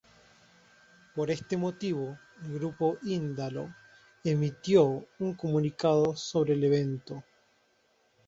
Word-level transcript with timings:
Por 1.13 1.29
este 1.29 1.57
motivo, 1.57 2.17
el 2.43 2.55
Grupo 2.55 2.97
Indalo 3.03 3.71
emitió 4.23 5.05
un 5.19 5.35
comunicado 5.35 6.15
sobre 6.15 6.53
el 6.53 6.63
evento. 6.63 7.23